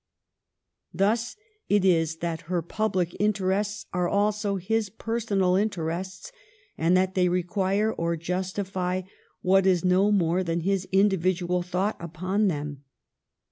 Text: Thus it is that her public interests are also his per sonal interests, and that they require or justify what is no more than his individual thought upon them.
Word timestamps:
Thus 0.91 1.35
it 1.69 1.85
is 1.85 2.15
that 2.25 2.41
her 2.49 2.63
public 2.63 3.15
interests 3.19 3.85
are 3.93 4.09
also 4.09 4.55
his 4.55 4.89
per 4.89 5.19
sonal 5.19 5.61
interests, 5.61 6.31
and 6.75 6.97
that 6.97 7.13
they 7.13 7.29
require 7.29 7.93
or 7.93 8.15
justify 8.15 9.03
what 9.43 9.67
is 9.67 9.85
no 9.85 10.11
more 10.11 10.43
than 10.43 10.61
his 10.61 10.87
individual 10.91 11.61
thought 11.61 11.97
upon 11.99 12.47
them. 12.47 12.83